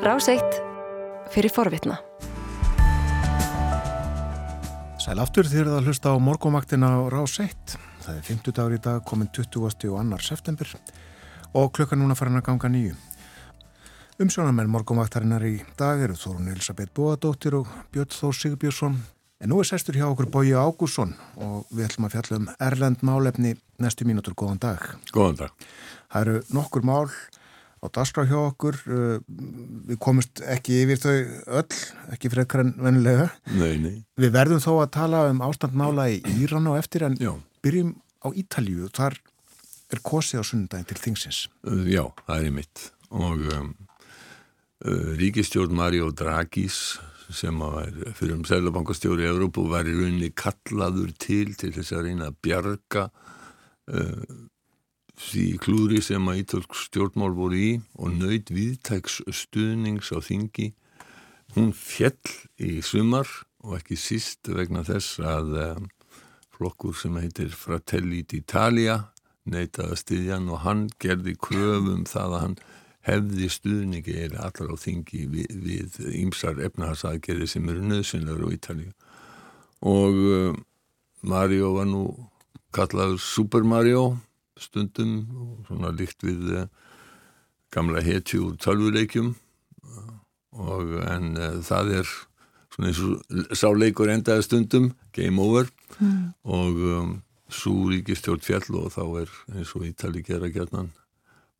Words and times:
Ráseitt 0.00 0.54
fyrir 1.28 1.52
forvitna. 1.52 1.98
Sæl 4.96 5.20
aftur 5.20 5.44
þér 5.44 5.68
að 5.74 5.90
hlusta 5.90 6.12
á 6.12 6.16
morgómaktina 6.16 6.88
á 6.96 7.00
Ráseitt. 7.12 7.74
Það 8.00 8.14
er 8.14 8.22
50 8.30 8.54
dagur 8.56 8.76
í 8.78 8.80
dag, 8.80 9.02
komin 9.04 9.28
20. 9.28 9.60
og 9.60 9.74
2. 9.76 10.20
september 10.24 10.70
og 11.52 11.68
klukkan 11.76 12.00
núna 12.00 12.16
farin 12.16 12.40
að 12.40 12.46
ganga 12.46 12.70
nýju. 12.72 12.94
Umsjónamenn 14.24 14.72
morgómaktarinnar 14.72 15.44
í 15.44 15.58
dag 15.76 16.00
eru 16.00 16.16
Þórun 16.16 16.48
Elisabeth 16.54 16.96
Bóadóttir 16.96 17.58
og 17.58 17.68
Björn 17.92 18.08
Þór 18.14 18.38
Sigurbjörnsson. 18.38 18.96
En 19.40 19.52
nú 19.52 19.60
er 19.60 19.68
sestur 19.68 19.98
hjá 20.00 20.06
okkur 20.08 20.30
Bóji 20.32 20.56
Ágússon 20.56 21.12
og 21.36 21.68
við 21.68 21.90
ætlum 21.90 22.08
að 22.08 22.16
fjalla 22.16 22.40
um 22.40 22.48
Erlend 22.56 23.04
málefni 23.04 23.52
næstu 23.76 24.08
mínútur. 24.08 24.32
Góðan 24.32 24.64
dag. 24.64 24.80
Góðan 25.12 25.42
dag. 25.44 25.68
Það 26.08 26.24
eru 26.24 26.40
nokkur 26.56 26.88
mál 26.88 27.12
á 27.80 27.86
dasgrá 27.88 28.26
hjá 28.28 28.38
okkur. 28.38 28.78
Uh, 28.86 29.16
við 29.88 29.98
komumst 30.02 30.42
ekki 30.44 30.82
yfir 30.84 31.00
þau 31.00 31.16
öll 31.60 31.80
ekki 32.14 32.32
frekar 32.32 32.64
en 32.64 32.74
vennilega 32.78 33.30
nei, 33.56 33.74
nei. 33.80 33.96
við 34.20 34.34
verðum 34.36 34.62
þó 34.62 34.72
að 34.82 34.92
tala 34.98 35.24
um 35.32 35.42
ástandmála 35.46 36.08
í 36.12 36.20
Íran 36.40 36.68
og 36.70 36.78
eftir 36.80 37.06
en 37.08 37.18
Já. 37.20 37.32
byrjum 37.64 37.94
á 38.20 38.28
Ítalju 38.36 38.90
þar 38.96 39.16
er 39.90 40.02
kosið 40.06 40.42
á 40.42 40.44
sunnundagin 40.46 40.88
til 40.90 41.00
þingsins. 41.00 41.44
Uh, 41.66 41.84
Já, 41.88 42.04
það 42.26 42.36
er 42.36 42.50
í 42.50 42.56
mitt. 42.60 42.90
Og 43.10 43.46
um, 43.56 43.70
uh, 44.86 45.08
ríkistjórn 45.18 45.74
Mario 45.74 46.12
Dragis 46.14 47.00
sem 47.34 47.58
var 47.62 47.90
fyrir 48.18 48.34
um 48.36 48.44
Sælabankastjóri 48.46 49.24
í 49.24 49.30
Európu 49.30 49.64
var 49.70 49.88
í 49.88 49.94
rauninni 49.94 50.32
kallaður 50.34 51.12
til 51.20 51.54
til 51.58 51.72
þess 51.74 51.94
að 51.94 52.08
reyna 52.08 52.30
að 52.30 52.38
bjarga 52.42 53.04
uh, 53.08 54.24
því 55.20 55.44
klúri 55.60 56.00
sem 56.04 56.28
að 56.30 56.42
ítölsk 56.44 56.76
stjórnmál 56.86 57.32
voru 57.36 57.58
í 57.58 57.70
og 58.00 58.16
nöyð 58.16 58.52
viðtæks 58.56 59.20
stuðnings 59.42 60.10
á 60.16 60.18
þingi 60.24 60.70
hún 61.56 61.72
fjell 61.76 62.16
í 62.62 62.78
sumar 62.84 63.28
og 63.60 63.76
ekki 63.80 63.98
síst 64.00 64.48
vegna 64.48 64.82
þess 64.86 65.20
að 65.20 65.56
um, 65.64 65.88
flokkur 66.56 66.96
sem 66.96 67.16
heitir 67.20 67.52
Fratelli 67.56 68.22
d'Italia 68.24 69.00
neytaði 69.50 69.98
stiðjan 69.98 70.48
og 70.52 70.62
hann 70.64 70.86
gerði 71.02 71.36
kröfum 71.40 72.06
það 72.08 72.36
að 72.36 72.44
hann 72.44 72.56
hefði 73.08 73.48
stuðningi 73.52 74.16
eða 74.26 74.48
allar 74.48 74.74
á 74.74 74.76
þingi 74.80 75.22
við, 75.32 76.00
ýmsar 76.20 76.60
efnahagsaðgerði 76.66 77.48
sem 77.48 77.70
eru 77.72 77.84
nöðsynlegur 77.88 78.50
á 78.52 78.54
Ítalíu. 78.56 78.90
Og 79.88 80.18
uh, 80.20 80.58
Mario 81.24 81.72
var 81.78 81.88
nú 81.88 82.04
kallaður 82.76 83.16
Super 83.24 83.64
Mario 83.64 84.20
stundum 84.58 85.14
og 85.36 85.68
svona 85.68 85.92
líkt 85.94 86.24
við 86.26 86.54
uh, 86.62 86.66
gamla 87.74 88.02
hetju 88.02 88.50
úr 88.50 88.58
tölvuleikjum 88.60 89.34
og 90.58 90.94
en 91.06 91.36
uh, 91.38 91.60
það 91.64 91.94
er 92.00 92.12
svona 92.70 92.90
eins 92.90 93.02
og 93.04 93.56
sáleikur 93.56 94.10
endaði 94.10 94.46
stundum, 94.46 94.92
game 95.12 95.42
over 95.42 95.68
mm. 95.98 96.32
og 96.44 96.80
um, 96.94 97.12
svo 97.50 97.90
ríkistjórn 97.90 98.42
fjall 98.44 98.78
og 98.78 98.92
þá 98.94 99.04
er 99.24 99.36
eins 99.56 99.74
og 99.74 99.86
Ítali 99.88 100.22
gera 100.26 100.50
gætnan 100.50 100.92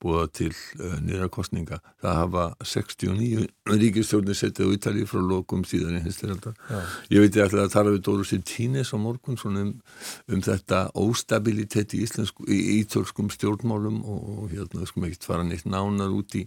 búða 0.00 0.26
til 0.32 0.50
uh, 0.52 0.96
nýrakostninga. 1.04 1.80
Það 2.02 2.18
hafa 2.18 2.44
69 2.64 3.46
ríkistjórnir 3.70 4.38
settið 4.38 4.72
á 4.72 4.74
Ítali 4.76 5.06
frá 5.08 5.20
lokum 5.24 5.64
síðan 5.68 5.98
í 5.98 6.02
hinstiraldar. 6.04 6.56
Ég 7.12 7.24
veit 7.24 7.38
ætla 7.40 7.66
að 7.66 7.74
tala 7.74 7.94
við 7.94 8.04
Dóru 8.08 8.26
Sintínez 8.26 8.92
á 8.92 8.98
morgun 9.00 9.38
um, 9.50 9.72
um 10.30 10.44
þetta 10.44 10.82
óstabilitet 10.98 11.94
í, 11.96 12.04
í 12.04 12.60
ítölskum 12.80 13.30
stjórnmálum 13.32 14.02
og, 14.02 14.28
og 14.44 14.52
hérna 14.54 14.88
skum 14.88 15.08
ekki 15.08 15.24
fara 15.28 15.46
neitt 15.46 15.68
nánar 15.68 16.12
út 16.14 16.36
í, 16.38 16.46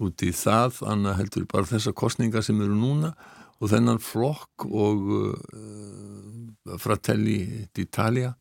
út 0.00 0.24
í 0.26 0.32
það, 0.36 0.82
annað 0.88 1.20
heldur 1.22 1.46
bara 1.50 1.70
þessa 1.70 1.94
kostninga 1.96 2.42
sem 2.44 2.60
eru 2.60 2.76
núna 2.76 3.14
og 3.60 3.68
þennan 3.72 4.00
flokk 4.00 4.66
og 4.68 5.10
uh, 5.16 6.76
Fratelli 6.80 7.66
d'Italia 7.76 8.34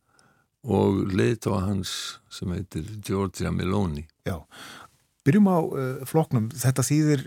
og 0.67 1.13
leiðtóa 1.15 1.63
hans 1.69 1.91
sem 2.33 2.51
heitir 2.51 2.87
Giorgia 3.05 3.51
Meloni. 3.51 4.03
Já, 4.27 4.41
byrjum 5.27 5.47
á 5.47 5.59
uh, 5.59 6.01
flokknum. 6.09 6.49
Þetta 6.51 6.85
þýðir 6.85 7.23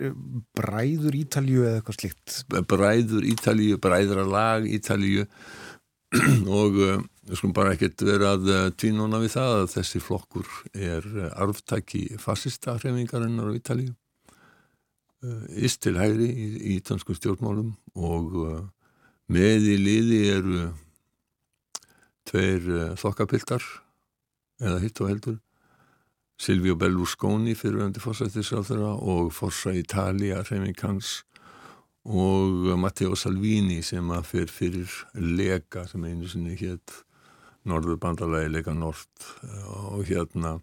bræður 0.58 1.16
Ítalju 1.22 1.64
eða 1.64 1.80
eitthvað 1.80 1.98
slikt? 2.00 2.36
Bræður 2.68 3.26
Ítalju, 3.32 3.78
bræðralag 3.82 4.68
Ítalju 4.68 5.24
og 6.60 6.78
uh, 6.82 7.00
skulum 7.32 7.56
bara 7.56 7.72
ekkert 7.76 8.04
vera 8.04 8.34
að 8.36 8.52
uh, 8.52 8.68
tvínuna 8.76 9.22
við 9.22 9.34
það 9.38 9.56
að 9.62 9.72
þessi 9.78 10.04
flokkur 10.04 10.52
er 10.76 11.08
arftæki 11.32 12.04
fassista 12.20 12.76
hrefingarinnar 12.78 13.48
á 13.48 13.56
Ítalju. 13.56 13.96
Íst 15.54 15.84
til 15.84 15.94
hægri 15.94 16.26
í, 16.26 16.46
í 16.58 16.70
ítalsku 16.80 17.14
stjórnmálum 17.14 17.68
og 17.94 18.32
með 19.30 19.68
í 19.70 19.76
liði 19.78 20.18
eru 20.32 20.64
tveir 22.28 22.94
þokkapiltar 23.00 23.64
eða 24.62 24.78
hitt 24.82 25.00
og 25.02 25.10
heldur. 25.10 25.40
Silvio 26.42 26.74
Berlusconi 26.78 27.54
fyriröndi 27.54 28.02
fórsættisráþurra 28.02 28.96
og 28.98 29.32
Forza 29.34 29.70
Italia 29.76 30.42
Remingans 30.50 31.20
og 32.04 32.72
Matteo 32.82 33.14
Salvini 33.14 33.78
sem 33.86 34.08
að 34.10 34.26
fyrir 34.26 34.50
fyrir 34.50 34.94
Lega 35.14 35.86
sem 35.86 36.02
einu 36.04 36.26
sinni 36.26 36.56
hétt 36.58 37.02
Norður 37.68 38.00
bandalagi 38.02 38.50
Lega 38.50 38.74
Nord 38.74 39.28
og 39.92 40.02
hérna 40.08 40.56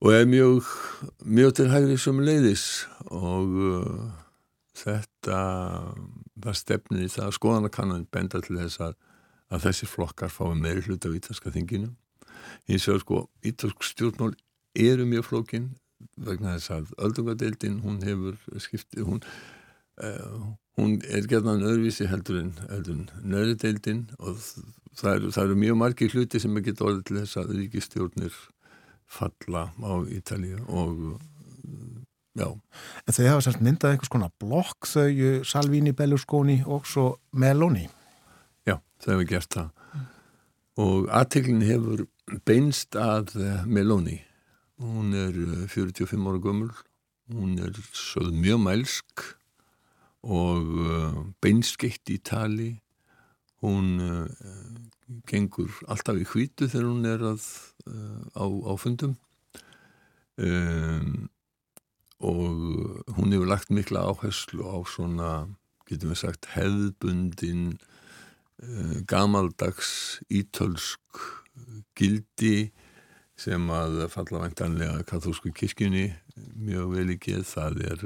og 0.00 0.14
er 0.14 0.28
mjög 0.30 0.68
mjög 1.26 1.56
til 1.58 1.70
hægri 1.72 1.98
sem 1.98 2.22
leiðis 2.22 2.66
og 3.10 3.58
uh, 3.58 4.06
þetta 4.78 5.40
það 6.40 6.56
stefnir 6.56 7.04
í 7.04 7.10
það 7.10 7.34
skoðanakannan 7.36 8.06
benda 8.12 8.40
til 8.40 8.60
þess 8.62 8.80
að 8.86 8.94
að 9.50 9.66
þessi 9.66 9.88
flokkar 9.90 10.32
fái 10.32 10.54
meiri 10.58 10.84
hlut 10.86 11.06
af 11.06 11.16
ítalska 11.18 11.52
þinginu 11.54 11.90
hins 12.70 12.86
vegar 12.88 13.04
sko 13.04 13.20
ítalsk 13.46 13.86
stjórnmál 13.86 14.34
eru 14.78 15.06
mjög 15.08 15.28
flókin 15.28 15.70
vegna 16.16 16.56
þess 16.56 16.74
að 16.76 16.92
öldungadeildin 17.06 17.80
hún 17.84 18.00
hefur 18.04 18.38
skiptið 18.62 19.08
hún, 19.08 19.22
uh, 20.02 20.52
hún 20.78 20.98
er 21.08 21.26
gerðan 21.28 21.64
öðruvísi 21.66 22.08
heldur 22.10 22.40
en, 22.44 22.54
en 22.70 23.02
nöðudeildin 23.20 24.06
og 24.18 24.38
það 24.96 25.12
eru, 25.16 25.34
það 25.34 25.44
eru 25.44 25.60
mjög 25.64 25.80
margi 25.82 26.10
hluti 26.14 26.40
sem 26.42 26.56
er 26.56 26.66
getið 26.70 26.86
orðið 26.88 27.04
til 27.08 27.20
þess 27.20 27.40
að 27.42 27.54
ríkistjórnir 27.58 28.40
falla 29.10 29.68
á 29.74 29.92
Ítalíu 30.06 30.62
og 30.70 31.18
já. 32.38 32.46
En 32.46 33.16
þau 33.16 33.24
hafa 33.26 33.44
sérst 33.44 33.64
myndað 33.64 33.96
einhvers 33.96 34.12
konar 34.12 34.32
blokk 34.40 34.86
þau 34.86 35.40
Salvini, 35.44 35.92
Berlusconi 35.96 36.60
og 36.64 36.86
svo 36.88 37.16
Meloni 37.34 37.88
Þau 39.00 39.12
hefur 39.14 39.28
gert 39.28 39.54
það. 39.56 39.70
Mm. 39.70 40.08
og 40.80 41.08
aðteglin 41.12 41.64
hefur 41.66 42.04
beinst 42.46 42.96
að 42.96 43.34
Meloni. 43.68 44.20
Hún 44.80 45.12
er 45.16 45.34
45 45.68 46.28
ára 46.28 46.40
gömul. 46.40 46.70
Hún 47.30 47.58
er 47.62 47.74
sögð 47.94 48.32
mjög 48.34 48.62
mælsk 48.64 49.24
og 50.24 50.70
beinskeitt 51.42 52.10
í 52.12 52.18
tali. 52.24 52.70
Hún 53.60 54.00
gengur 55.28 55.74
alltaf 55.90 56.16
í 56.20 56.26
hvítu 56.28 56.68
þegar 56.70 56.88
hún 56.88 57.08
er 57.08 57.26
að, 57.34 57.44
á, 58.36 58.44
á 58.46 58.72
fundum. 58.80 59.18
Um, 60.40 61.28
og 62.20 63.12
hún 63.16 63.34
hefur 63.34 63.48
lagt 63.50 63.72
mikla 63.74 64.06
áherslu 64.08 64.64
á 64.64 64.80
svona, 64.88 65.30
getum 65.88 66.14
við 66.14 66.22
sagt 66.22 66.48
hefðbundin 66.54 67.74
uh, 67.74 67.99
gamaldags 69.08 70.20
ítölsk 70.28 71.20
gildi 71.96 72.70
sem 73.40 73.70
að 73.72 74.02
falla 74.12 74.42
væntanlega 74.44 75.04
katholsku 75.08 75.52
kirkjunni 75.56 76.10
mjög 76.60 76.92
vel 76.92 77.14
geð, 77.16 77.46
það 77.48 77.80
er 77.88 78.04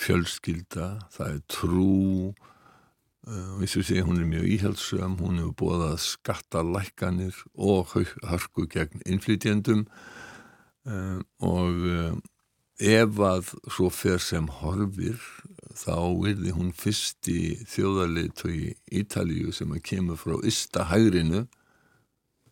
fjölskylda, 0.00 0.88
það 1.12 1.34
er 1.34 1.42
trú. 1.52 2.32
Eins 3.22 3.76
og 3.78 3.86
segja 3.86 4.06
hún 4.06 4.18
er 4.18 4.26
mjög 4.26 4.48
íhaldsum, 4.56 5.18
hún 5.20 5.38
hefur 5.42 5.54
búið 5.60 5.84
að 5.90 5.98
skatta 6.02 6.64
lækkanir 6.66 7.36
og 7.54 7.92
harku 8.26 8.66
gegn 8.72 9.04
innflytjendum. 9.06 9.84
Og 11.44 11.86
ef 12.82 13.20
að 13.28 13.52
svo 13.70 13.92
fer 13.94 14.18
sem 14.22 14.48
horfir 14.60 15.20
þá 15.78 15.96
verði 16.20 16.54
hún 16.56 16.70
fyrsti 16.76 17.38
þjóðarlið 17.70 18.30
tói 18.38 18.56
Ítalíu 19.02 19.52
sem 19.54 19.72
að 19.74 19.84
kemur 19.90 20.20
frá 20.20 20.36
Ístahægrinu 20.48 21.46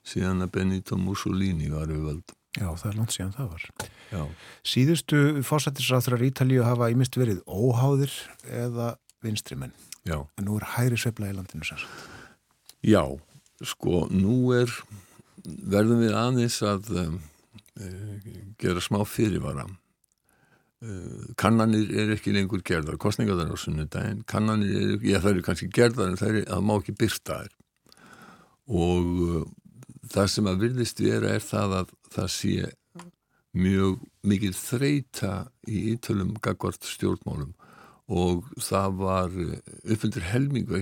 síðan 0.06 0.44
að 0.44 0.52
Benito 0.56 0.99
Mussolini 0.99 1.70
var 1.72 1.90
við 1.90 2.06
völd. 2.08 2.37
Já, 2.58 2.67
það 2.75 2.87
er 2.90 2.96
langt 2.99 3.14
síðan 3.14 3.34
það 3.37 3.50
var. 3.52 3.67
Já. 4.11 4.22
Síðustu 4.67 5.19
fórsættisráþurar 5.46 6.25
Ítalíu 6.26 6.64
hafa 6.67 6.90
ímist 6.90 7.19
verið 7.20 7.44
óháðir 7.46 8.14
eða 8.49 8.94
vinstrimenn. 9.22 9.75
Já. 10.08 10.19
En 10.40 10.49
nú 10.49 10.56
er 10.58 10.67
hægri 10.75 10.99
sveifla 10.99 11.31
í 11.31 11.37
landinu 11.37 11.67
sér. 11.69 11.84
Já, 12.82 13.05
sko, 13.62 14.06
nú 14.11 14.55
er, 14.56 14.72
verðum 15.44 16.00
við 16.02 16.17
aðeins 16.17 16.58
að 16.67 16.90
um, 17.05 17.20
gera 18.61 18.82
smá 18.82 19.02
fyrirvara. 19.06 19.69
Uh, 20.85 21.31
kannanir 21.41 21.93
er 22.03 22.12
ekki 22.15 22.35
lengur 22.35 22.62
gerðar 22.67 22.99
kostningaðar 23.00 23.53
á 23.53 23.56
sunnudagin 23.61 24.25
kannanir 24.29 24.77
er, 24.77 24.93
já 25.05 25.19
það 25.21 25.32
eru 25.35 25.47
kannski 25.47 25.71
gerðar 25.75 26.12
en 26.12 26.21
það, 26.21 26.35
er, 26.35 26.50
það 26.50 26.67
má 26.69 26.75
ekki 26.79 26.97
byrta 27.00 27.38
þær. 27.41 27.56
Og 28.81 29.09
uh, 29.27 29.41
það 30.11 30.31
sem 30.35 30.50
að 30.50 30.67
virðist 30.67 31.03
vera 31.05 31.35
er 31.37 31.44
það 31.44 31.79
að 31.81 31.97
það 32.11 32.31
sé 32.37 32.71
mjög 33.61 33.99
mikil 34.31 34.53
þreita 34.55 35.32
í 35.67 35.82
ítölum 35.94 36.37
gagvart 36.43 36.87
stjórnmálum. 36.87 37.55
Og 38.11 38.47
það 38.59 38.97
var 38.99 39.35
uppfylgur 39.87 40.25
helmingu 40.32 40.81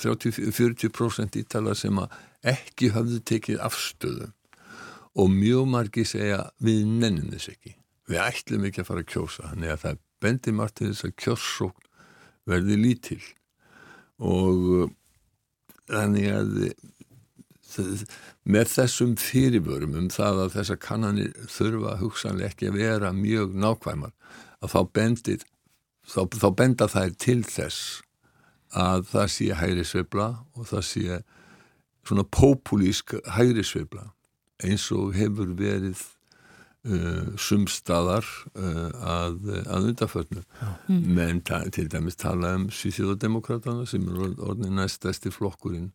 30-40% 0.00 1.36
ítala 1.42 1.74
sem 1.76 1.98
að 2.00 2.16
ekki 2.54 2.88
hafðu 2.94 3.20
tekið 3.28 3.60
afstöðu. 3.64 4.30
Og 5.20 5.28
mjög 5.28 5.68
margi 5.68 6.08
segja 6.08 6.46
við 6.64 6.86
nennum 6.88 7.28
þess 7.34 7.52
ekki 7.52 7.76
við 8.10 8.22
ætlum 8.22 8.66
ekki 8.68 8.82
að 8.82 8.88
fara 8.90 9.04
að 9.04 9.12
kjósa 9.12 9.50
þannig 9.50 9.74
að 9.74 9.84
það 9.84 10.00
bendir 10.22 10.56
margt 10.58 10.78
til 10.78 10.90
þess 10.90 11.06
að 11.08 11.14
kjóssókn 11.24 11.88
verði 12.50 12.78
lítil. 12.80 13.22
Og 14.22 14.90
þannig 15.90 16.28
að 16.32 16.56
með 18.44 18.72
þessum 18.74 19.14
fyrirbörum 19.20 19.96
um 19.96 20.08
það 20.12 20.40
að 20.44 20.54
þessa 20.56 20.78
kannanir 20.82 21.32
þurfa 21.50 21.96
hugsanlega 22.02 22.52
ekki 22.52 22.68
að 22.68 22.78
vera 22.80 23.12
mjög 23.16 23.54
nákvæmar 23.56 24.12
að 24.62 24.74
þá 24.74 24.80
bendir 24.98 25.44
þá, 26.06 26.26
þá 26.28 26.48
benda 26.58 26.88
þær 26.90 27.14
til 27.22 27.40
þess 27.48 28.02
að 28.76 29.06
það 29.12 29.30
sé 29.34 29.48
hægri 29.60 29.86
sveibla 29.88 30.28
og 30.56 30.68
það 30.70 30.84
sé 30.88 31.20
svona 32.08 32.26
populísk 32.34 33.14
hægri 33.36 33.64
sveibla 33.66 34.10
eins 34.62 34.88
og 34.94 35.14
hefur 35.16 35.54
verið 35.58 36.02
uh, 36.88 37.32
sumstaðar 37.40 38.26
uh, 38.54 38.90
að, 39.00 39.38
að 39.66 39.88
undarförnu 39.92 40.42
mm. 40.42 41.02
menn 41.16 41.42
til 41.44 41.88
dæmis 41.92 42.18
tala 42.20 42.56
um 42.58 42.68
Svíþjóðademokratana 42.72 43.86
sem 43.88 44.06
er 44.08 44.36
orðin 44.42 44.78
næstæsti 44.80 45.32
flokkurinn 45.34 45.92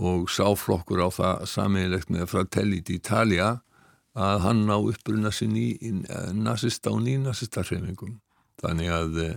og 0.00 0.30
sáflokkur 0.32 1.02
á 1.04 1.08
það 1.12 1.46
sammeilegt 1.50 2.12
með 2.12 2.30
Fratellit 2.32 2.90
Italia 2.92 3.58
að 4.18 4.42
hann 4.44 4.64
ná 4.66 4.76
uppruna 4.78 5.30
sinn 5.34 5.56
í, 5.58 5.70
í 5.76 5.92
nazista 6.34 6.92
og 6.94 7.02
nýnazista 7.04 7.62
hreyfingum. 7.62 8.18
Þannig 8.60 8.92
að 8.92 9.18
eh, 9.24 9.36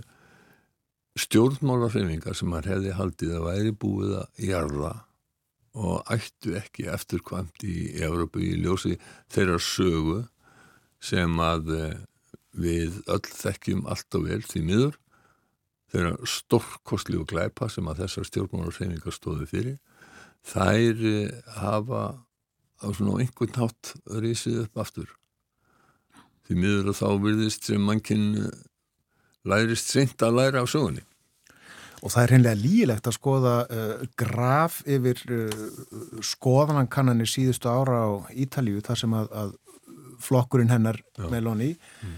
stjórnmálarreifingar 1.20 2.36
sem 2.36 2.52
hann 2.52 2.68
hefði 2.68 2.94
haldið 2.98 3.34
að 3.38 3.48
væri 3.48 3.74
búið 3.84 4.16
að 4.22 4.46
jarða 4.48 4.94
og 5.74 6.10
ættu 6.10 6.54
ekki 6.58 6.88
eftirkvæmt 6.90 7.64
í 7.66 7.76
Európu 8.02 8.42
í 8.42 8.54
ljósi 8.62 8.96
þeirra 9.34 9.58
sögu 9.62 10.20
sem 11.04 11.40
að 11.42 11.72
eh, 11.76 11.96
við 12.64 13.00
öll 13.10 13.24
þekkjum 13.28 13.84
allt 13.90 14.18
og 14.18 14.28
vel 14.28 14.42
því 14.46 14.62
miður. 14.68 15.00
Þeirra 15.92 16.14
stórkostli 16.26 17.18
og 17.20 17.28
glæpa 17.30 17.68
sem 17.70 17.86
að 17.90 18.04
þessar 18.04 18.28
stjórnmálarreifingar 18.30 19.14
stóðu 19.14 19.48
fyrir. 19.50 19.80
Þær 20.44 21.04
eh, 21.12 21.42
hafa 21.60 22.04
á 22.82 22.86
svona 22.90 23.20
einhvern 23.22 23.58
nátt 23.58 23.94
risið 24.20 24.64
upp 24.66 24.84
aftur. 24.84 25.10
Því 26.44 26.60
miður 26.60 26.92
að 26.92 27.00
þá 27.00 27.08
virðist 27.24 27.68
sem 27.70 27.84
mannkinn 27.84 28.30
lærist 29.48 29.92
seint 29.92 30.22
að 30.24 30.40
læra 30.40 30.64
á 30.64 30.66
sögunni. 30.68 31.04
Og 32.04 32.12
það 32.12 32.22
er 32.22 32.32
hreinlega 32.34 32.60
lígilegt 32.60 33.06
að 33.08 33.16
skoða 33.16 33.52
uh, 33.64 34.00
graf 34.20 34.82
yfir 34.84 35.22
uh, 35.32 35.62
skoðanankannanir 36.20 37.30
síðustu 37.30 37.70
ára 37.72 38.02
á 38.04 38.10
Ítalíu 38.36 38.82
þar 38.84 39.00
sem 39.00 39.14
að, 39.16 39.30
að 39.32 39.54
flokkurinn 40.22 40.72
hennar 40.72 41.00
Já. 41.18 41.26
Meloni, 41.32 41.72
mm. 41.74 42.16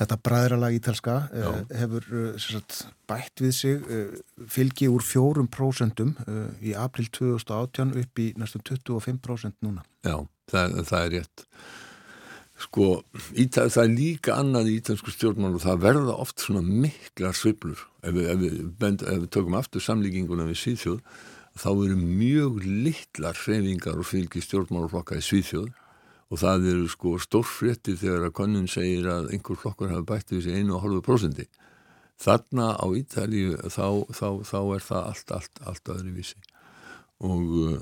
þetta 0.00 0.18
bræðralag 0.28 0.76
ítalska, 0.78 1.16
uh, 1.30 1.58
hefur 1.78 2.36
sagt, 2.42 2.84
bætt 3.08 3.42
við 3.44 3.56
sig 3.56 3.88
fylgi 4.52 4.90
úr 4.92 5.04
fjórum 5.04 5.50
prósentum 5.52 6.14
í 6.60 6.76
april 6.76 7.08
2018 7.14 7.96
upp 8.02 8.22
í 8.22 8.30
næstum 8.40 8.64
25% 8.66 9.60
núna. 9.66 9.86
Já, 10.06 10.20
það, 10.52 10.80
það 10.90 11.02
er 11.02 11.12
rétt. 11.18 11.48
Sko, 12.56 13.02
Ítal, 13.36 13.68
það 13.68 13.82
er 13.82 13.90
líka 13.92 14.36
annað 14.40 14.70
í 14.70 14.76
ítalsku 14.78 15.12
stjórnmál 15.12 15.58
og 15.58 15.60
það 15.60 15.82
verða 15.82 16.14
oft 16.22 16.40
svona 16.40 16.62
miklar 16.64 17.36
sviplur 17.36 17.82
ef 18.00 18.14
við, 18.16 18.28
ef 18.32 18.38
við, 18.40 18.54
bend, 18.80 19.02
ef 19.04 19.18
við 19.24 19.32
tökum 19.36 19.56
aftur 19.58 19.84
samlíkinguna 19.84 20.46
við 20.48 20.62
Svíþjóð 20.62 21.02
þá 21.60 21.68
eru 21.72 21.98
mjög 22.00 22.62
litlar 22.64 23.36
hreyfingar 23.42 24.00
og 24.00 24.08
fylgi 24.08 24.40
stjórnmálflokka 24.44 25.18
í 25.20 25.26
Svíþjóð 25.26 25.68
og 26.26 26.40
það 26.42 26.68
eru 26.72 26.90
sko 26.90 27.14
stórfréttir 27.22 27.98
þegar 28.00 28.28
að 28.28 28.36
konun 28.40 28.68
segir 28.70 29.06
að 29.10 29.30
einhver 29.34 29.58
flokkar 29.60 29.92
hafa 29.94 30.08
bætt 30.10 30.34
við 30.34 30.46
sig 30.48 30.58
1,5% 30.64 31.46
þarna 32.16 32.70
á 32.80 32.86
Ítalíu 32.96 33.56
þá, 33.70 33.86
þá, 34.10 34.28
þá 34.48 34.60
er 34.74 34.86
það 34.86 35.02
allt, 35.10 35.34
allt, 35.36 35.60
allt 35.68 35.92
aðri 35.92 36.14
vísi 36.16 36.40
og 37.24 37.44
uh, 37.62 37.76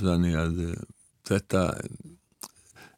þannig 0.00 0.36
að 0.40 0.60
uh, 0.68 0.76
þetta 1.28 1.64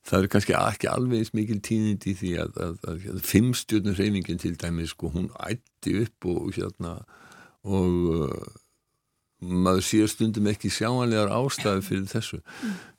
það 0.06 0.18
er 0.20 0.28
kannski 0.30 0.54
ekki 0.58 0.90
alveg 0.90 1.32
mikil 1.34 1.58
tíðind 1.64 2.06
í 2.06 2.14
því 2.18 2.34
að, 2.42 2.60
að, 2.62 2.76
að, 2.90 3.06
að 3.14 3.24
fimmstjórnum 3.26 3.96
reyningin 3.98 4.42
til 4.42 4.54
dæmis 4.58 4.92
sko 4.94 5.10
hún 5.14 5.32
ætti 5.48 5.96
upp 6.04 6.28
og 6.30 6.52
hérna 6.58 6.98
og 7.66 7.96
uh, 8.12 8.52
maður 9.40 9.84
sér 9.84 10.10
stundum 10.10 10.46
ekki 10.50 10.70
sjáanlegar 10.72 11.32
ástæði 11.34 11.82
fyrir 11.86 12.06
þessu 12.10 12.42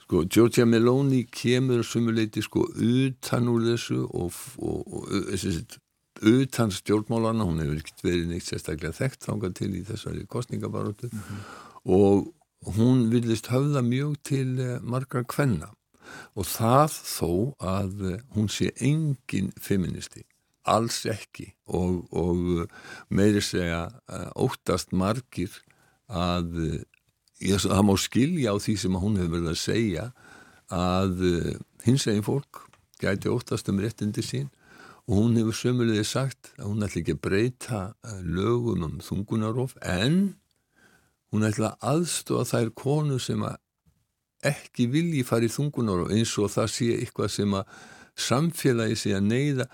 sko 0.07 0.24
Giorgia 0.31 0.63
Meloni 0.65 1.25
kemur 1.27 1.83
sumuleiti 1.83 2.39
sko 2.45 2.63
utan 2.71 3.50
úr 3.51 3.65
þessu 3.74 4.06
og, 4.07 4.31
og, 4.63 4.88
og, 4.88 5.09
og 5.12 5.75
utan 6.24 6.71
stjórnmálana, 6.71 7.44
hún 7.44 7.59
hefur 7.59 7.81
ekkert 7.81 8.06
verið 8.06 8.31
neitt 8.31 8.48
sérstaklega 8.48 8.95
þekkt 8.95 9.27
þánga 9.27 9.51
til 9.59 9.69
í 9.75 9.83
þessari 9.86 10.24
kostningabarótu 10.31 11.09
mm 11.12 11.19
-hmm. 11.19 11.44
og 11.83 12.31
hún 12.77 13.09
vilist 13.12 13.51
höfða 13.51 13.83
mjög 13.83 14.15
til 14.24 14.59
uh, 14.59 14.80
margra 14.81 15.24
kvenna. 15.24 15.74
Og 16.36 16.45
það 16.48 16.92
þó 17.04 17.31
að 17.59 18.24
hún 18.36 18.48
sé 18.48 18.71
engin 18.80 19.51
feministi. 19.59 20.24
Alls 20.63 21.06
ekki. 21.06 21.54
Og, 21.68 22.07
og 22.15 22.69
meiri 23.09 23.42
segja 23.42 23.89
eh, 24.07 24.30
óttast 24.36 24.92
margir 24.92 25.51
að 26.07 26.80
það 27.42 27.84
má 27.86 27.94
skilja 28.01 28.54
á 28.54 28.57
því 28.57 28.78
sem 28.81 28.98
hún 28.98 29.19
hefur 29.19 29.36
verið 29.36 29.51
að 29.54 29.62
segja 29.62 30.06
að 30.74 31.22
hins 31.86 32.07
eginn 32.10 32.25
fólk 32.25 32.63
gæti 33.01 33.30
óttast 33.30 33.69
um 33.69 33.80
réttindi 33.80 34.24
sín 34.25 34.50
og 35.07 35.22
hún 35.22 35.38
hefur 35.39 35.56
sömulegði 35.56 36.04
sagt 36.07 36.51
að 36.57 36.72
hún 36.72 36.84
ætla 36.84 37.01
ekki 37.01 37.16
að 37.16 37.24
breyta 37.24 37.81
eh, 38.04 38.19
lögum 38.25 38.84
um 38.88 38.98
þungunarof 39.04 39.78
en 39.85 40.35
hún 41.31 41.47
ætla 41.47 41.76
aðstofa 41.80 42.47
þær 42.52 42.73
konu 42.76 43.19
sem 43.21 43.44
að 43.45 43.57
ekki 44.45 44.88
vilji 44.92 45.23
farið 45.28 45.56
þungunar 45.56 46.06
og 46.06 46.14
eins 46.14 46.33
og 46.42 46.52
það 46.54 46.73
sé 46.73 46.90
eitthvað 46.97 47.31
sem 47.33 47.56
að 47.57 47.78
samfélagi 48.28 48.97
sé 49.00 49.14
að 49.18 49.30
neyða 49.31 49.68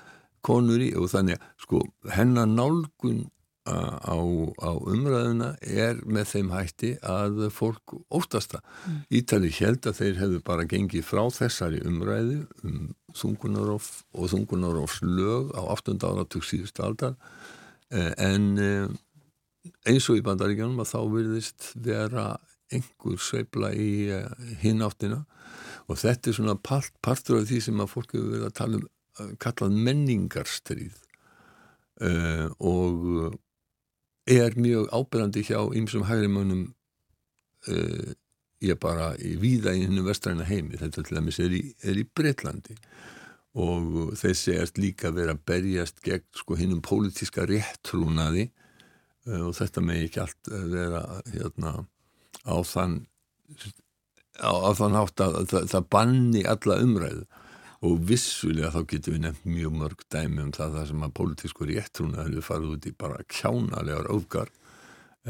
konur 0.43 0.83
í. 0.83 0.91
Og 0.99 1.09
þannig 1.11 1.39
að 1.39 1.65
sko 1.65 1.81
hennar 2.15 2.49
nálgun 2.49 3.25
á, 3.63 4.17
á 4.59 4.71
umræðuna 4.75 5.53
er 5.61 6.01
með 6.03 6.25
þeim 6.33 6.49
hætti 6.51 6.91
að 7.07 7.45
fólk 7.55 7.95
óttasta. 8.11 8.59
Mm. 8.83 8.97
Ítali 9.19 9.51
held 9.55 9.87
að 9.87 9.99
þeir 10.01 10.19
hefðu 10.19 10.41
bara 10.43 10.67
gengið 10.67 11.05
frá 11.07 11.23
þessari 11.31 11.79
umræðu 11.87 12.41
um 12.67 12.91
þungunarof 13.15 13.89
og 14.17 14.31
þungunarofs 14.33 14.99
lög 15.05 15.53
á 15.55 15.61
8. 15.77 15.95
áratug 16.03 16.43
síðust 16.47 16.81
aldar 16.83 17.15
eh, 17.93 18.11
en 18.17 18.49
eh, 18.59 18.87
eins 19.87 20.09
og 20.11 20.19
í 20.19 20.25
bandaríkjónum 20.25 20.81
að 20.83 20.91
þá 20.91 20.99
virðist 21.13 21.69
vera 21.77 22.25
einhver 22.73 23.21
sveibla 23.21 23.71
í 23.77 24.09
eh, 24.11 24.27
hináttina 24.63 25.23
og 25.87 25.99
þetta 26.01 26.31
er 26.31 26.37
svona 26.39 26.57
part, 26.57 26.91
partur 27.05 27.39
af 27.39 27.47
því 27.47 27.61
sem 27.63 27.79
að 27.83 27.93
fólk 27.93 28.15
hefur 28.15 28.33
verið 28.33 28.49
að 28.49 28.59
tala 28.59 28.81
um 28.81 28.89
kallað 29.37 29.75
menningarstríð 29.85 30.95
uh, 32.01 32.47
og 32.57 33.35
er 34.29 34.55
mjög 34.55 34.89
ábyrgandi 34.93 35.43
hjá 35.47 35.59
ymsum 35.75 36.05
hægrimönnum 36.07 36.67
ég 38.63 38.79
bara 38.79 39.13
í 39.19 39.35
víða 39.39 39.73
í 39.75 39.83
hennu 39.85 40.05
vestræna 40.07 40.45
heimi. 40.47 40.79
Þetta 40.79 41.03
til 41.03 41.17
dæmis 41.17 41.39
er 41.43 41.55
í, 41.55 41.61
í 41.73 42.05
Breitlandi 42.15 42.77
og 43.53 44.13
þeir 44.17 44.37
segjast 44.37 44.79
líka 44.81 45.11
verið 45.13 45.35
að 45.35 45.43
berjast 45.49 45.99
gegn 46.05 46.25
sko 46.33 46.57
hinnum 46.57 46.81
pólitíska 46.81 47.45
réttrúnaði 47.49 48.47
og 49.29 49.53
þetta 49.55 49.83
með 49.85 50.07
ekki 50.07 50.23
allt 50.23 50.49
vera 50.71 51.03
hérna 51.29 51.75
á 52.49 52.55
þann 52.65 53.03
á, 54.41 54.51
á 54.51 54.71
þann 54.73 54.97
hátt 54.97 55.21
að 55.21 55.37
það, 55.51 55.67
það 55.75 55.87
banni 55.93 56.43
alla 56.49 56.79
umræðu 56.81 57.27
og 57.83 57.99
vissulega 58.07 58.71
þá 58.71 58.81
getum 58.93 59.17
við 59.17 59.23
nefnt 59.25 59.47
mjög 59.49 59.77
mörg 59.81 60.03
dæmi 60.13 60.43
um 60.45 60.51
það, 60.55 60.77
það 60.77 60.89
sem 60.91 61.05
að 61.05 61.15
politískur 61.19 61.69
réttrúna 61.69 62.25
hefur 62.27 62.47
farið 62.47 62.75
út 62.77 62.87
í 62.87 62.93
bara 63.03 63.25
kjánalegar 63.27 64.09
auðgar 64.11 64.51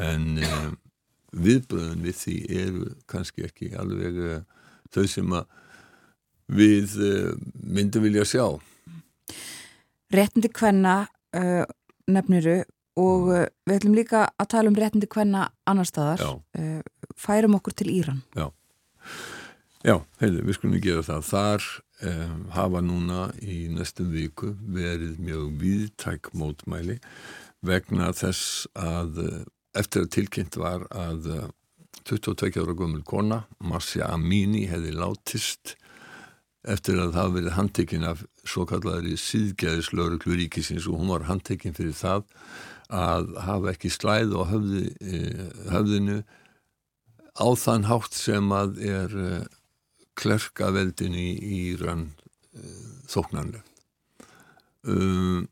en 0.04 0.28
eh, 0.42 0.68
viðbröðun 1.34 2.06
við 2.06 2.20
því 2.20 2.38
eru 2.62 2.86
kannski 3.10 3.48
ekki 3.48 3.72
alveg 3.80 4.20
eh, 4.22 4.46
þau 4.94 5.06
sem 5.10 5.34
að 5.34 5.60
við 6.54 6.98
eh, 7.02 7.32
myndum 7.64 8.06
vilja 8.06 8.26
sjá. 8.30 8.46
Réttindi 10.14 10.52
kvenna 10.54 11.08
uh, 11.34 11.64
nefniru 12.06 12.60
og 13.02 13.30
uh, 13.32 13.48
við 13.66 13.80
ætlum 13.80 13.96
líka 13.98 14.28
að 14.38 14.50
tala 14.52 14.70
um 14.70 14.76
réttindi 14.78 15.08
kvenna 15.10 15.48
annar 15.66 15.88
staðar 15.90 16.22
uh, 16.22 16.84
færum 17.18 17.58
okkur 17.58 17.74
til 17.80 17.90
Íran. 17.96 18.20
Já, 18.38 18.52
Já 19.84 19.98
heyrðu, 20.22 20.44
við 20.48 20.56
skulum 20.56 20.78
gera 20.84 21.04
það. 21.04 21.26
Þar 21.28 21.66
hafa 22.54 22.82
núna 22.84 23.30
í 23.42 23.68
næstum 23.72 24.12
viku 24.14 24.54
verið 24.76 25.20
mjög 25.24 25.46
viðtæk 25.62 26.32
mótmæli 26.38 27.00
vegna 27.64 28.12
þess 28.16 28.66
að 28.76 29.22
eftir 29.78 30.06
að 30.06 30.14
tilkynnt 30.18 30.58
var 30.60 30.84
að 30.92 31.30
22 32.04 32.60
ára 32.60 32.76
gömul 32.76 33.04
kona 33.08 33.44
Marcia 33.64 34.10
Amini 34.12 34.66
hefði 34.68 34.92
látist 34.98 35.78
eftir 36.64 37.00
að 37.04 37.16
það 37.16 37.34
verið 37.38 37.58
handtekinn 37.58 38.06
af 38.08 38.22
svo 38.48 38.66
kallari 38.68 39.18
síðgæðislauruglu 39.20 40.38
ríkisins 40.40 40.88
og 40.88 41.02
hún 41.02 41.12
var 41.12 41.28
handtekinn 41.28 41.76
fyrir 41.76 41.96
það 41.96 42.24
að 42.94 43.34
hafa 43.48 43.74
ekki 43.74 43.92
slæð 43.92 44.36
og 44.38 44.50
höfði, 44.52 44.84
e, 45.02 45.20
höfðinu 45.72 46.22
á 47.34 47.48
þann 47.58 47.88
hátt 47.90 48.16
sem 48.16 48.52
að 48.54 48.80
er 48.86 49.16
e, 50.14 50.20
klerkaveldin 50.20 51.18
í 51.18 51.30
Íran 51.72 52.08
e, 52.54 52.70
þóknanlegt. 53.12 53.70
Um, 54.84 55.48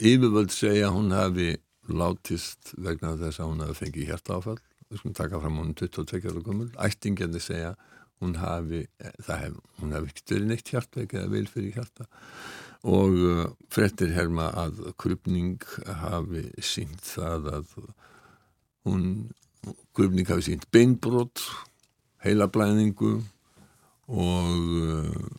yfirvöld 0.00 0.52
segja 0.54 0.88
að 0.88 0.96
hún 0.96 1.12
hafi 1.12 1.48
látist 1.92 2.72
vegna 2.80 3.16
þess 3.20 3.42
að 3.42 3.50
hún 3.50 3.64
hafi 3.66 3.74
fengið 3.82 4.12
hjertaáfall 4.12 4.60
við 4.92 5.00
skulum 5.00 5.16
taka 5.18 5.40
fram 5.42 5.58
hún 5.60 5.74
22 5.76 6.30
ára 6.30 6.42
gummul 6.44 6.70
ættingjandi 6.80 7.42
segja 7.42 7.74
hún 8.22 8.36
hafi, 8.38 8.86
hef, 9.26 9.56
hún 9.82 9.92
hafi 9.96 10.12
ekkert 10.12 10.34
verið 10.36 10.48
neitt 10.48 10.70
hjartveik 10.70 11.14
eða 11.16 11.30
vil 11.32 11.48
fyrir 11.50 11.74
hjarta. 11.74 12.06
Og 12.86 13.16
uh, 13.18 13.42
frettir 13.70 14.14
herma 14.14 14.48
að 14.58 14.80
krupning 15.00 15.62
hafi 16.02 16.46
sínt 16.62 17.02
það 17.06 17.50
að 17.56 17.76
hún 18.86 19.04
krupning 19.94 20.30
hafi 20.30 20.48
sínt 20.50 20.68
beinbrot 20.74 21.42
heilablæningu 22.22 23.20
og 24.12 25.30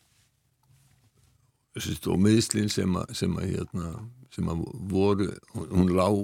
og 2.09 2.19
meðslinn 2.21 2.69
sem 2.69 2.95
að, 2.99 3.13
sem 3.17 3.37
að, 3.39 3.55
hérna, 3.55 3.93
voru, 4.91 5.29
hún 5.53 5.89
lág 5.95 6.19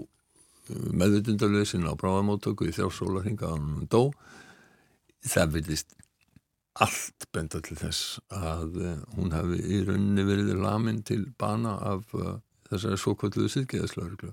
meðvitundarlöðsinn 0.70 1.88
á 1.90 1.98
bráðamóttöku 1.98 2.68
í 2.70 2.74
þjárfsóla 2.76 3.24
hringaðan 3.24 3.72
hún 3.80 3.88
dó. 3.90 4.12
Það 5.26 5.56
vilist 5.56 5.96
allt 6.80 7.26
benda 7.34 7.62
til 7.66 7.78
þess 7.80 8.20
að 8.32 8.78
eh, 8.86 9.00
hún 9.18 9.34
hefði 9.36 9.60
í 9.66 9.80
rauninni 9.88 10.26
verið 10.28 10.54
lamin 10.62 11.02
til 11.08 11.24
bana 11.40 11.76
af 11.84 12.14
uh, 12.16 12.38
þessari 12.70 13.00
svo 13.02 13.16
kvölduðu 13.20 13.50
sýrgeðaslauruglu 13.52 14.32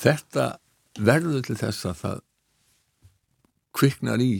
þetta 0.00 0.46
verður 1.00 1.46
til 1.46 1.56
þess 1.60 1.86
að 1.88 1.96
það 2.02 2.20
kviknar 3.78 4.24
í 4.24 4.34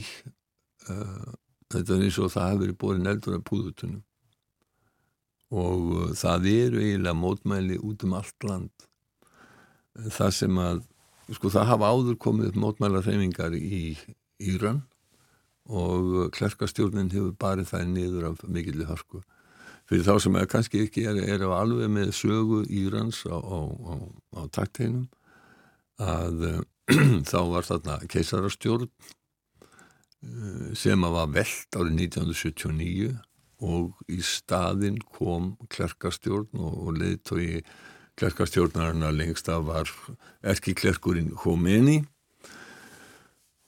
uh, 0.91 1.31
þetta 1.73 1.97
er 1.97 2.05
eins 2.05 2.19
og 2.21 2.31
það 2.33 2.53
hefur 2.53 2.77
bórin 2.83 3.11
eldur 3.11 3.37
af 3.37 3.45
púðutunum 3.49 4.01
og 5.51 5.91
uh, 5.95 6.05
það 6.15 6.47
eru 6.51 6.79
eiginlega 6.79 7.17
mótmæli 7.17 7.77
út 7.83 8.05
um 8.07 8.15
allt 8.15 8.47
land. 8.47 8.87
Það 9.91 10.31
sem 10.37 10.61
að 10.63 10.85
sko 11.35 11.51
það 11.51 11.69
hafa 11.73 11.91
áður 11.91 12.17
komið 12.23 12.59
mótmæla 12.59 13.03
reyningar 13.03 13.55
í 13.55 13.97
Íran 14.41 14.81
og 15.71 16.31
klerkastjórnin 16.35 17.11
hefur 17.11 17.35
barið 17.39 17.69
það 17.71 17.91
niður 17.91 18.29
af 18.31 18.43
mikilli 18.47 18.87
hörku. 18.87 19.21
Fyrir 19.91 20.07
þá 20.07 20.13
sem 20.23 20.37
að 20.39 20.49
kannski 20.53 20.85
ekki 20.85 21.03
er, 21.07 21.19
er 21.19 21.43
á 21.43 21.51
alveg 21.59 21.91
með 21.91 22.13
sögu 22.15 22.61
Írans 22.71 23.25
á, 23.27 23.35
á, 23.35 23.59
á, 23.67 23.93
á 24.39 24.41
takteinum 24.55 25.09
að 26.01 26.63
þá 27.31 27.39
var 27.51 27.67
þarna 27.67 27.97
keisarastjórn 28.11 28.87
sem 30.77 31.01
að 31.01 31.15
var 31.17 31.29
veld 31.33 31.77
árið 31.77 31.93
1979 32.05 33.11
og 33.61 34.01
í 34.09 34.19
staðin 34.25 34.99
kom 35.17 35.55
klerkastjórn 35.73 36.49
og, 36.57 36.75
og 36.87 36.97
leiðtói 36.97 37.61
klerkastjórnarna 38.19 39.11
lengst 39.15 39.49
af 39.49 39.65
var 39.69 39.91
erkiklerkurinn 40.45 41.31
Khomeini. 41.41 42.01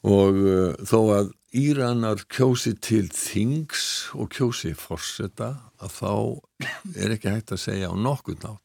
Og 0.03 0.35
uh, 0.35 0.73
þó 0.83 0.99
að 1.15 1.31
Íranar 1.53 2.23
kjósi 2.33 2.73
til 2.81 3.05
þings 3.13 4.09
og 4.17 4.31
kjósi 4.33 4.73
forsetta 4.73 5.51
að 5.77 5.93
þá 5.99 6.13
er 6.97 7.13
ekki 7.13 7.29
hægt 7.29 7.53
að 7.53 7.61
segja 7.61 7.91
á 7.93 7.95
nokkur 7.95 8.39
nátt 8.41 8.59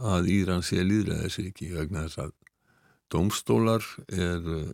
að 0.00 0.28
Íran 0.32 0.62
sé 0.64 0.84
líðræðis 0.84 1.40
ekki 1.42 1.72
vegna 1.72 2.04
þess 2.06 2.20
að 2.26 2.34
domstólar 3.10 3.88
er 4.12 4.44
uh, 4.44 4.68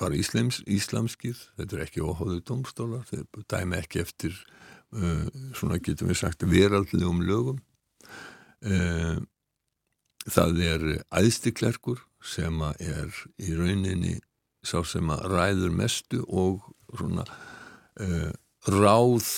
bara 0.00 0.16
íslems, 0.18 0.60
íslamskir, 0.68 1.38
þetta 1.56 1.76
er 1.76 1.84
ekki 1.86 2.04
óháðu 2.04 2.40
domstólar, 2.46 3.06
þeir 3.08 3.24
dæmi 3.48 3.78
ekki 3.80 4.02
eftir 4.02 4.36
uh, 4.92 5.24
svona 5.56 5.80
getum 5.80 6.10
við 6.12 6.20
sagt 6.20 6.44
veraldlegum 6.46 7.22
lögum. 7.26 7.62
Uh, 8.64 9.18
það 10.26 10.62
er 10.66 10.86
æðstiklerkur 11.14 12.00
sem 12.26 12.62
er 12.66 13.12
í 13.38 13.54
rauninni 13.54 14.16
sá 14.66 14.80
sem 14.86 15.10
að 15.14 15.28
ræður 15.30 15.76
mestu 15.78 16.22
og 16.26 16.64
svona 16.96 17.26
uh, 18.02 18.32
ráð 18.66 19.28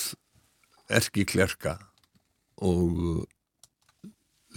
erkiklerka 0.89 1.77
og 2.65 3.27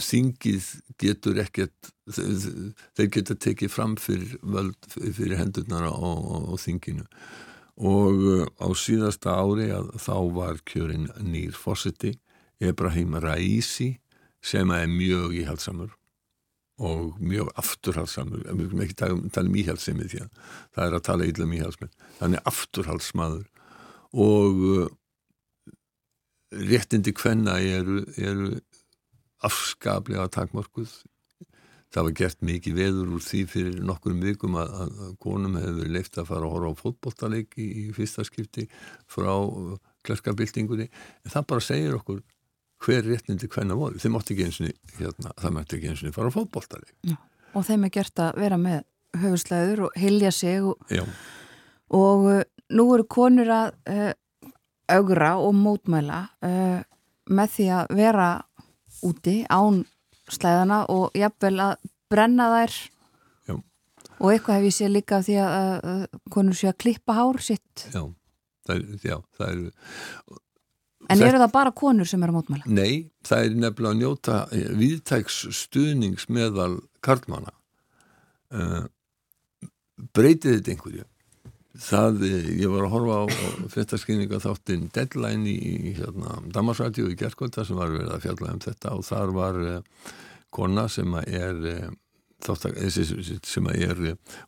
þingið 0.00 0.68
getur 1.02 1.40
ekkert 1.42 1.92
þeir 2.08 3.08
geta 3.12 3.36
tekið 3.36 3.72
fram 3.72 3.96
fyrir, 4.00 4.36
fyrir 4.98 5.38
hendurnar 5.40 5.88
á, 5.88 5.92
á, 5.92 6.10
á 6.48 6.54
þinginu. 6.60 7.06
Og 7.82 8.46
á 8.60 8.68
síðasta 8.76 9.36
ári 9.36 9.70
að 9.72 9.90
þá 10.00 10.16
var 10.36 10.60
kjörin 10.68 11.08
nýr 11.24 11.56
fósiti 11.56 12.14
Ebrahim 12.62 13.16
Raisi 13.20 13.96
sem 14.42 14.70
er 14.74 14.88
mjög 14.90 15.36
íhaldsamur 15.40 15.92
og 16.82 17.18
mjög 17.22 17.52
afturhalsamur 17.60 18.42
við 18.48 18.64
erum 18.66 18.82
ekki 18.82 18.96
tala 18.98 19.18
um, 19.18 19.28
um 19.28 19.58
íhalsemi 19.60 20.08
því 20.08 20.24
að 20.24 20.30
það 20.74 20.84
er 20.86 20.96
að 20.96 21.04
tala 21.08 21.28
illa 21.28 21.46
um 21.46 21.54
íhalsmenn 21.58 21.92
þannig 22.18 22.48
afturhalsmaður 22.50 23.46
og 24.24 24.62
uh, 24.72 24.88
réttindi 26.72 27.14
hvenna 27.16 27.58
eru, 27.60 28.02
eru 28.16 28.50
afskaplega 29.46 30.28
takmörkuð. 30.32 30.92
Það 31.92 32.06
var 32.06 32.14
gert 32.16 32.44
mikið 32.48 32.76
veður 32.78 33.16
úr 33.16 33.24
því 33.24 33.40
fyrir 33.52 33.80
nokkurum 33.84 34.22
vikum 34.24 34.54
að, 34.56 34.70
að, 34.84 35.00
konum 35.20 35.58
hefur 35.60 35.80
verið 35.82 35.96
leift 35.98 36.14
að 36.16 36.30
fara 36.30 36.46
að 36.46 36.54
horfa 36.54 36.70
á 36.72 36.80
fótbolltaleik 36.80 37.58
í, 37.60 37.66
í 37.82 37.84
fyrsta 37.96 38.24
skipti 38.24 38.64
frá 39.12 39.34
uh, 39.34 39.74
klerkabildingunni 40.06 40.86
en 40.88 41.34
það 41.34 41.50
bara 41.52 41.66
segir 41.66 41.98
okkur 41.98 42.22
hver 42.82 43.04
réttindi 43.06 43.50
hvenna 43.52 43.76
voru, 43.78 44.00
þeim 44.02 44.16
átti 44.18 44.34
ekki 44.34 44.46
eins 44.48 44.62
og 44.62 44.96
hérna, 44.98 45.34
það 45.38 45.54
mætti 45.58 45.78
ekki 45.78 45.90
eins 45.92 46.02
og 46.02 46.16
fara 46.16 46.32
á 46.32 46.36
fótbóltari 46.38 47.14
og 47.52 47.66
þeim 47.68 47.86
er 47.86 47.92
gert 47.94 48.22
að 48.24 48.40
vera 48.42 48.58
með 48.58 48.80
höfuslæður 49.22 49.84
og 49.86 50.00
hilja 50.00 50.32
sig 50.34 50.64
og, 50.64 50.80
og 51.92 52.26
uh, 52.32 52.40
nú 52.72 52.88
eru 52.96 53.06
konur 53.06 53.52
að 53.52 53.74
uh, 53.92 54.10
augra 54.92 55.34
og 55.40 55.54
mótmæla 55.56 56.22
uh, 56.44 56.80
með 57.32 57.54
því 57.56 57.68
að 57.76 57.94
vera 58.00 58.30
úti 59.06 59.42
án 59.50 59.82
slæðana 60.32 60.84
og 60.92 61.16
jafnvel 61.18 61.56
að 61.64 61.74
brenna 62.12 62.48
þær 62.52 62.76
Já. 63.48 63.54
og 63.56 64.28
eitthvað 64.30 64.58
hef 64.58 64.68
ég 64.68 64.76
séð 64.78 64.94
líka 64.96 65.20
því 65.26 65.38
að 65.46 66.06
konur 66.32 66.58
sé 66.58 66.70
að 66.70 66.80
klippa 66.84 67.18
hár 67.18 67.42
sitt 67.42 67.86
Já, 67.90 68.04
það 68.68 68.74
er, 68.76 68.86
já, 69.02 69.18
það 69.38 69.52
er 69.52 70.40
En 71.10 71.22
eru 71.26 71.40
það 71.42 71.52
bara 71.52 71.72
konur 71.74 72.06
sem 72.08 72.22
eru 72.22 72.30
að 72.30 72.36
mótmæla? 72.38 72.68
Nei, 72.70 73.10
það 73.26 73.46
er 73.46 73.56
nefnilega 73.58 73.90
að 73.90 73.98
njóta 73.98 74.36
eh, 74.54 74.68
viðtæks 74.78 75.38
stuðnings 75.58 76.28
meðal 76.32 76.76
karlmana 77.02 77.50
uh, 78.54 78.84
breytið 80.14 80.60
þetta 80.60 80.74
einhverju 80.76 81.06
það, 81.78 82.22
eh, 82.28 82.48
ég 82.60 82.68
var 82.68 82.86
að 82.86 82.92
horfa 82.92 83.16
á, 83.16 83.22
á 83.32 83.46
fyrstaskynninga 83.72 84.40
þáttinn 84.42 84.90
Deadline 84.92 85.48
í, 85.48 85.56
í 85.56 85.94
hérna, 85.96 86.36
Damarsrætju 86.52 87.08
í 87.08 87.16
Gerkvölda 87.16 87.64
sem 87.64 87.78
var 87.78 87.92
verið 87.94 88.12
að 88.12 88.24
fjalla 88.26 88.52
um 88.52 88.62
þetta 88.62 88.96
og 88.96 89.04
þar 89.08 89.32
var 89.36 89.60
uh, 89.62 89.78
kona 90.52 90.86
sem 90.92 91.14
er 91.22 91.62
uh, 91.72 91.86
þáttak, 92.44 92.76
sem 92.92 93.70
er 93.72 94.02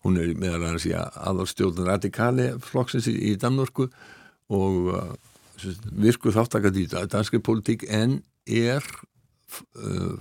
hún 0.05 0.19
er 0.21 0.35
meðal 0.37 0.75
að 0.75 0.83
segja 0.85 1.07
aðalstjórn 1.31 1.87
radikali 1.87 2.51
flokksins 2.61 3.09
í, 3.09 3.17
í 3.31 3.37
Danmörku 3.41 3.89
og 4.53 4.93
virku 5.95 6.35
þáttakað 6.35 6.83
í 6.83 6.89
danski 6.91 7.41
politík 7.41 7.87
en 7.89 8.19
er 8.45 8.85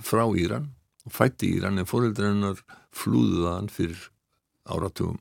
frá 0.06 0.22
Íran 0.38 0.70
og 1.04 1.12
fætti 1.12 1.50
Íran 1.58 1.82
en 1.82 1.90
fóreldarinnar 1.90 2.62
flúðuðan 2.94 3.68
fyrir 3.74 4.06
áratugum 4.70 5.18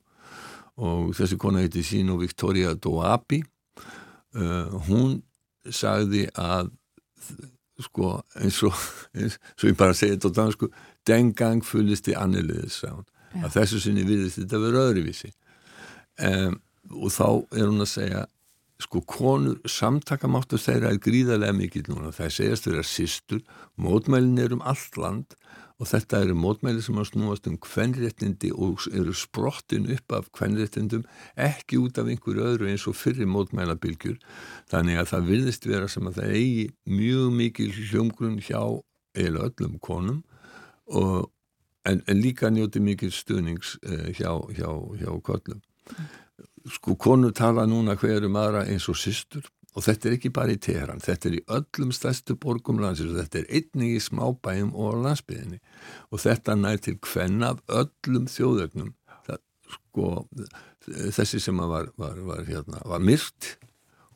og 0.81 1.11
þessi 1.17 1.37
kona 1.41 1.63
heiti 1.63 1.83
sín 1.85 2.11
og 2.13 2.23
Victoria 2.23 2.73
Doabi 2.73 3.43
uh, 3.43 4.73
hún 4.87 5.19
sagði 5.69 6.25
að 6.33 6.71
sko 7.83 8.15
eins 8.39 8.59
og, 8.65 8.75
eins, 9.17 9.39
svo 9.57 9.69
ég 9.71 9.77
bara 9.77 9.95
segi 9.97 10.15
þetta 10.15 10.33
á 10.33 10.37
dansku 10.39 10.69
den 11.07 11.33
gang 11.37 11.63
fullist 11.65 12.07
í 12.11 12.17
annilegðis 12.17 12.83
að 13.41 13.55
þessu 13.55 13.81
sinni 13.81 14.05
viðist 14.07 14.39
þetta 14.41 14.61
verið 14.61 14.83
öðruvísi. 14.83 15.31
Um, 16.21 16.59
og 16.93 17.09
þá 17.15 17.27
er 17.57 17.65
hún 17.65 17.83
að 17.83 17.91
segja 17.95 18.23
sko 18.83 19.01
konur 19.07 19.59
samtakamáttur 19.69 20.61
þeirra 20.61 20.91
er 20.91 21.01
gríðarlega 21.01 21.55
mikill 21.55 21.85
núna. 21.87 22.11
Það 22.13 22.35
segjast 22.37 22.69
vera 22.69 22.85
sýstur 22.85 23.41
mótmælin 23.79 24.41
er 24.43 24.55
um 24.55 24.63
allt 24.65 24.99
land 24.99 25.37
og 25.83 25.89
þetta 25.89 26.21
eru 26.23 26.35
mótmæli 26.39 26.81
sem 26.83 26.99
að 26.99 27.09
snúast 27.09 27.47
um 27.49 27.57
kvennréttindi 27.59 28.53
og 28.55 28.85
eru 28.95 29.13
sprottin 29.17 29.89
upp 29.91 30.15
af 30.15 30.29
kvennréttindum 30.37 31.03
ekki 31.49 31.81
út 31.81 31.99
af 31.99 32.07
einhverju 32.07 32.45
öðru 32.47 32.69
eins 32.71 32.85
og 32.87 32.95
fyrir 32.95 33.27
mótmælabilgjur 33.27 34.15
þannig 34.71 35.01
að 35.01 35.09
það 35.11 35.29
virðist 35.31 35.67
vera 35.67 35.89
sem 35.91 36.07
að 36.07 36.21
það 36.21 36.35
eigi 36.39 36.65
mjög 36.87 37.35
mikil 37.41 37.69
hljómgrunn 37.75 38.39
hjá 38.47 38.61
eða 39.25 39.49
öllum 39.49 39.75
konum 39.83 40.23
og, 40.87 41.29
en, 41.83 41.99
en 42.07 42.21
líka 42.21 42.51
njóti 42.53 42.79
mikil 42.83 43.11
stuðnings 43.11 43.75
uh, 43.83 44.07
hjá, 44.15 44.31
hjá, 44.55 44.71
hjá 45.01 45.11
kollum 45.27 45.59
sko 46.71 46.95
konur 46.95 47.35
tala 47.35 47.67
núna 47.67 47.97
hverjum 47.99 48.39
aðra 48.39 48.63
eins 48.71 48.87
og 48.87 48.95
systur 48.99 49.43
og 49.73 49.85
þetta 49.85 50.09
er 50.09 50.15
ekki 50.17 50.31
bara 50.33 50.53
í 50.53 50.59
Teheran, 50.61 51.01
þetta 51.03 51.29
er 51.29 51.37
í 51.39 51.43
öllum 51.57 51.93
stærstu 51.95 52.37
borgum 52.39 52.81
landsins 52.81 53.13
og 53.13 53.21
þetta 53.23 53.41
er 53.41 53.49
einnig 53.59 53.97
í 53.97 54.03
smábæjum 54.03 54.73
og 54.77 54.99
landsbyðinni 55.05 55.59
og 56.11 56.23
þetta 56.23 56.57
nær 56.59 56.81
til 56.83 56.97
hvenn 57.01 57.45
af 57.47 57.61
öllum 57.81 58.29
þjóðögnum 58.31 58.93
það, 59.27 59.43
sko, 59.75 60.09
þessi 61.17 61.41
sem 61.41 61.61
var, 61.73 61.89
var, 61.97 62.19
var, 62.27 62.43
hérna, 62.49 62.83
var 62.85 63.03
myrt 63.03 63.55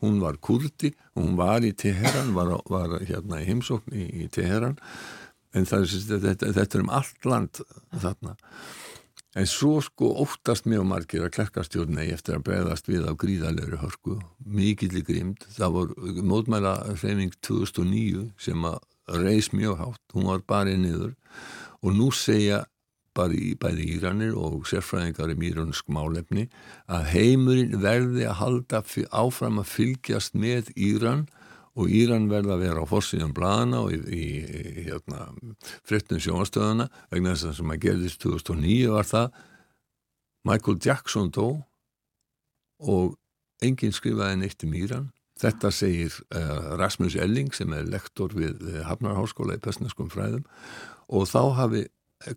hún 0.03 0.19
var 0.21 0.37
kurdi 0.37 0.93
hún 1.17 1.37
var 1.37 1.65
í 1.65 1.73
Teheran 1.73 2.35
var 2.37 2.99
hérna 3.01 3.41
í 3.41 3.47
heimsókn 3.49 3.95
í, 3.97 4.05
í 4.25 4.27
Teheran. 4.33 4.77
En 5.55 5.65
það, 5.65 5.87
þetta, 6.05 6.51
þetta 6.53 6.77
er 6.77 6.83
um 6.83 6.91
allt 6.93 7.25
land 7.25 7.61
þarna 7.97 8.35
En 9.37 9.45
svo 9.45 9.75
sko 9.85 10.15
óttast 10.23 10.65
mjög 10.65 10.85
margir 10.89 11.25
að 11.27 11.35
klerkastjórnei 11.35 12.07
eftir 12.09 12.39
að 12.39 12.45
bregðast 12.47 12.87
við 12.89 13.05
á 13.05 13.13
gríðalegri 13.21 13.77
hörku, 13.83 14.15
mikillig 14.41 15.05
grímd. 15.05 15.43
Það 15.53 15.75
voru 15.75 16.23
mótmæla 16.25 16.73
hreyfing 16.95 17.35
2009 17.45 18.31
sem 18.41 18.65
að 18.65 18.79
reys 19.21 19.51
mjög 19.53 19.77
hátt, 19.83 20.01
hún 20.15 20.31
var 20.31 20.41
bara 20.49 20.73
í 20.73 20.79
niður 20.81 21.13
og 21.83 21.93
nú 21.95 22.09
segja 22.15 22.65
í 23.17 23.55
bæði 23.57 23.85
Íranir 23.95 24.35
og 24.37 24.67
sérfræðingar 24.69 25.31
í 25.33 25.37
mýrunsk 25.41 25.87
málefni 25.89 26.43
að 26.85 27.07
heimurinn 27.15 27.79
verði 27.81 28.27
að 28.29 28.37
halda 28.41 28.81
áfram 29.09 29.57
að 29.61 29.71
fylgjast 29.71 30.37
með 30.37 30.69
Íran 30.75 31.23
og 31.77 31.91
Íran 31.93 32.25
verða 32.31 32.55
að 32.55 32.63
vera 32.65 32.83
á 32.83 32.89
fórsíðan 32.89 33.35
bladana 33.37 33.83
og 33.85 33.93
í, 33.93 33.99
í, 34.09 34.23
í 34.81 34.85
hérna, 34.87 35.27
frittum 35.85 36.21
sjónastöðana 36.21 36.87
vegna 37.11 37.35
þess 37.35 37.51
að 37.51 37.57
sem 37.59 37.73
að 37.73 37.83
gerðist 37.85 38.23
2009 38.23 38.95
var 38.95 39.09
það. 39.11 39.27
Michael 40.47 40.79
Jackson 40.81 41.29
dó 41.33 41.45
og 42.81 43.17
enginn 43.63 43.93
skrifaði 43.93 44.39
neitt 44.41 44.65
um 44.65 44.73
Íran. 44.77 45.11
Þetta 45.37 45.69
segir 45.73 46.15
uh, 46.33 46.77
Rasmus 46.79 47.17
Elling 47.21 47.51
sem 47.53 47.73
er 47.77 47.85
lektor 47.85 48.33
við 48.33 48.57
uh, 48.65 48.79
Hafnarháskóla 48.87 49.57
í 49.57 49.61
Pestneskum 49.61 50.09
fræðum. 50.09 50.47
Og 51.13 51.27
þá 51.29 51.41
hafi 51.59 51.83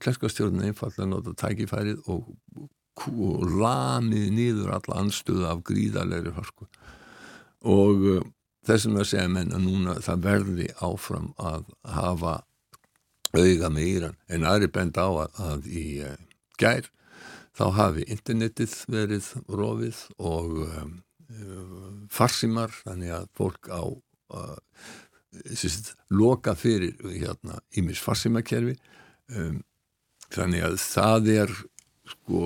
klerskastjórn 0.03 0.61
einfallega 0.67 1.09
nota 1.09 1.33
tækifærið 1.41 2.03
og, 2.13 2.29
og 3.09 3.47
lamið 3.57 4.29
nýður 4.37 4.75
alla 4.77 5.01
anstöðu 5.01 5.49
af 5.49 5.65
gríðalegri 5.65 6.35
hörku. 6.37 6.69
Og 7.65 8.05
uh, 8.19 8.21
þessum 8.67 8.99
að 9.01 9.11
segja 9.13 9.33
menn 9.33 9.55
að 9.57 9.67
núna 9.67 9.99
það 10.05 10.25
verði 10.27 10.71
áfram 10.85 11.31
að 11.41 11.69
hafa 11.97 12.41
auða 13.33 13.71
með 13.71 13.91
Íran 13.95 14.17
en 14.29 14.49
aðri 14.49 14.71
bend 14.75 14.99
á 14.99 15.09
að, 15.09 15.39
að 15.51 15.69
í 15.71 15.85
uh, 16.05 16.17
gær 16.61 16.91
þá 17.57 17.65
hafi 17.77 18.07
internetið 18.11 18.75
verið 18.91 19.31
rofið 19.49 20.03
og 20.19 20.59
um, 20.67 20.99
farsimar 22.11 22.73
þannig 22.83 23.15
að 23.15 23.29
fólk 23.39 23.71
á 23.71 23.83
uh, 23.87 24.59
sýst, 25.55 25.95
loka 26.11 26.57
fyrir 26.59 26.97
hérna 27.05 27.61
ímis 27.79 28.03
farsimakerfi 28.03 28.77
um, 29.37 29.61
þannig 30.31 30.67
að 30.67 30.79
það 30.83 31.33
er 31.37 31.57
sko 32.11 32.45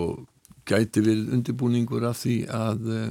gæti 0.68 1.05
verið 1.05 1.33
undirbúningur 1.37 2.07
af 2.09 2.22
því 2.24 2.38
að 2.53 2.88
uh, 2.88 3.07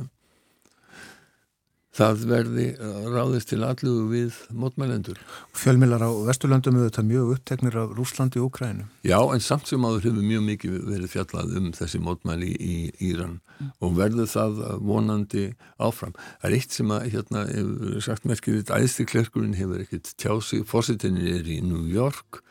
það 1.94 2.24
verði 2.30 2.66
ráðist 3.14 3.52
til 3.52 3.62
allu 3.66 3.94
við 4.10 4.38
mótmælendur. 4.50 5.20
Fjölmilar 5.58 6.02
á 6.02 6.10
Vesturlandum 6.26 6.80
eru 6.80 6.90
þetta 6.90 7.06
mjög 7.06 7.34
uppteknir 7.36 7.78
af 7.78 7.94
Rúslandi 7.98 8.42
og 8.42 8.50
Ukrænu. 8.50 8.88
Já, 9.06 9.20
en 9.22 9.44
samt 9.44 9.70
sem 9.70 9.86
áður 9.86 10.08
hefur 10.10 10.26
mjög 10.26 10.46
mikið 10.48 10.80
verið 10.90 11.14
fjallað 11.14 11.54
um 11.60 11.70
þessi 11.78 12.02
mótmæli 12.02 12.50
í 12.58 12.78
Íran 13.12 13.38
og 13.78 13.94
verður 14.00 14.32
það 14.32 14.64
vonandi 14.82 15.46
áfram. 15.78 16.18
Það 16.42 16.50
er 16.50 16.58
eitt 16.58 16.80
sem 16.80 16.96
að, 16.96 17.08
hérna, 17.14 17.46
hefur 17.52 18.04
sagt 18.08 18.28
merkir 18.30 18.60
þetta, 18.60 18.82
æðstiklerkurinn 18.82 19.58
hefur 19.60 19.86
ekkert 19.86 20.12
tjásið, 20.18 20.66
fórsettinni 20.70 21.30
er 21.38 21.48
í 21.48 21.62
New 21.62 21.86
York 21.94 22.42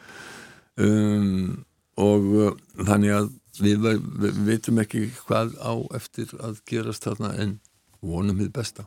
um, 0.78 1.64
og 2.00 2.30
uh, 2.38 2.54
þannig 2.78 3.18
að 3.18 3.30
við, 3.58 3.90
við 4.22 4.40
veitum 4.46 4.80
ekki 4.82 5.08
hvað 5.26 5.56
á 5.58 5.74
eftir 5.98 6.30
að 6.40 6.62
gerast 6.70 7.10
þarna 7.10 7.34
en 7.42 7.58
vonum 8.02 8.38
við 8.38 8.54
besta. 8.54 8.86